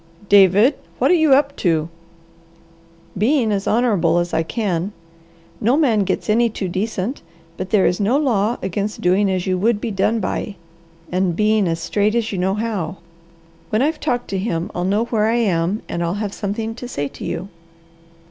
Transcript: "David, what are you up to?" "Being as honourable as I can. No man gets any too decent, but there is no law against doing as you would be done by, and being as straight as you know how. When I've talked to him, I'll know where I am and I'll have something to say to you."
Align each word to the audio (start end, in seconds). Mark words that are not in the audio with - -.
"David, 0.29 0.73
what 0.97 1.11
are 1.11 1.13
you 1.13 1.35
up 1.35 1.55
to?" 1.57 1.87
"Being 3.15 3.51
as 3.51 3.67
honourable 3.67 4.17
as 4.17 4.33
I 4.33 4.41
can. 4.41 4.93
No 5.59 5.77
man 5.77 6.05
gets 6.05 6.27
any 6.27 6.49
too 6.49 6.67
decent, 6.67 7.21
but 7.55 7.69
there 7.69 7.85
is 7.85 7.99
no 7.99 8.17
law 8.17 8.57
against 8.63 9.01
doing 9.01 9.29
as 9.29 9.45
you 9.45 9.59
would 9.59 9.79
be 9.79 9.91
done 9.91 10.19
by, 10.19 10.55
and 11.11 11.35
being 11.35 11.67
as 11.67 11.79
straight 11.81 12.15
as 12.15 12.31
you 12.31 12.39
know 12.39 12.55
how. 12.55 12.97
When 13.69 13.83
I've 13.83 13.99
talked 13.99 14.27
to 14.29 14.39
him, 14.39 14.71
I'll 14.73 14.85
know 14.85 15.05
where 15.05 15.27
I 15.27 15.35
am 15.35 15.83
and 15.87 16.03
I'll 16.03 16.15
have 16.15 16.33
something 16.33 16.73
to 16.73 16.87
say 16.87 17.07
to 17.07 17.23
you." 17.23 17.49